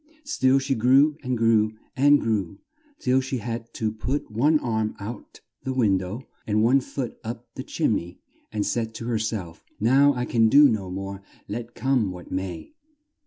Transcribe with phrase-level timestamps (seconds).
[0.23, 2.57] Still she grew and grew and grew
[2.97, 7.61] till she had to put one arm out the window and one foot up the
[7.61, 8.19] chim ney
[8.51, 12.73] and said to her self, "Now I can do no more, let come what may."